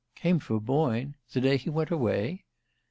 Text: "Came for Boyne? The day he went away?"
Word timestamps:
"Came 0.15 0.39
for 0.39 0.59
Boyne? 0.59 1.13
The 1.31 1.41
day 1.41 1.57
he 1.57 1.69
went 1.69 1.91
away?" 1.91 2.45